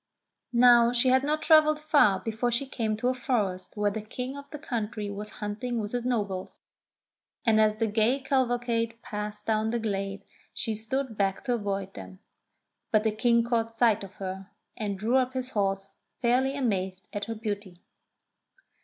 Now 0.55 0.91
she 0.91 1.09
had 1.09 1.23
not 1.23 1.43
travelled 1.43 1.79
far 1.79 2.19
before 2.19 2.51
she 2.51 2.65
came 2.65 2.97
to 2.97 3.09
a 3.09 3.13
forest 3.13 3.77
where 3.77 3.91
the 3.91 4.01
King 4.01 4.35
of 4.35 4.49
the 4.49 4.57
country 4.57 5.11
was 5.11 5.33
hunting 5.45 5.79
with 5.79 5.91
his 5.91 6.05
nobles, 6.05 6.57
and 7.45 7.61
as 7.61 7.75
the 7.75 7.85
gay 7.85 8.19
cavalcade 8.19 8.99
passed 9.03 9.45
down 9.45 9.69
the 9.69 9.77
glade 9.77 10.23
she 10.55 10.73
stood 10.73 11.17
back 11.19 11.43
to 11.43 11.53
avoid 11.53 11.93
them; 11.93 12.17
but 12.89 13.03
the 13.03 13.11
King 13.11 13.43
caught 13.43 13.77
sight 13.77 14.03
of 14.03 14.15
her, 14.15 14.49
and 14.75 14.97
drew 14.97 15.17
up 15.17 15.33
his 15.33 15.51
horse, 15.51 15.89
fairly 16.19 16.55
amazed 16.57 17.07
at 17.13 17.25
her 17.25 17.35
beauty. 17.35 17.75